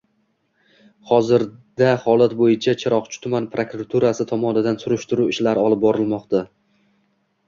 Hozirda 1.09 1.89
holat 2.05 2.31
bo‘yicha 2.39 2.73
Chiroqchi 2.83 3.19
tuman 3.25 3.47
prokuraturasi 3.55 4.27
tomonidan 4.31 4.79
surishtiruv 4.85 5.29
ishlari 5.35 5.63
olib 5.67 5.85
borilmoqda 5.85 6.43